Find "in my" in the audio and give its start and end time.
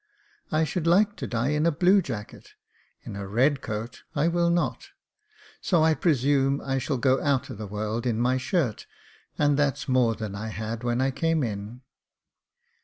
8.07-8.37